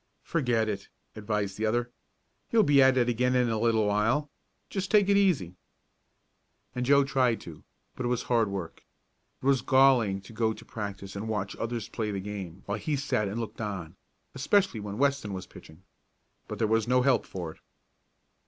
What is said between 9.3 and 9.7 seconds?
It was